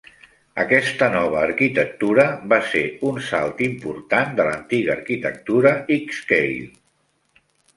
Aquesta 0.61 1.09
nova 1.15 1.37
arquitectura 1.41 2.25
va 2.55 2.59
ser 2.71 2.81
un 3.11 3.21
salt 3.27 3.61
important 3.67 4.35
de 4.41 4.49
l'antiga 4.49 4.93
arquitectura 4.97 5.75
Xscale. 6.01 6.67